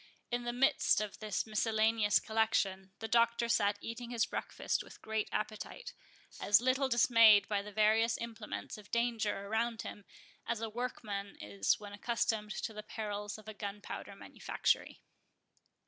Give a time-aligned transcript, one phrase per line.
[0.31, 5.29] In the midst of this miscellaneous collection, the Doctor sat eating his breakfast with great
[5.31, 5.93] appetite,
[6.39, 10.05] as little dismayed by the various implements of danger around him,
[10.47, 15.01] as a workman is when accustomed to the perils of a gunpowder manufactory.